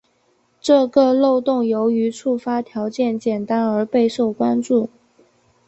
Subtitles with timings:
[0.59, 4.89] 这个漏洞由于触发条件简单而备受关注。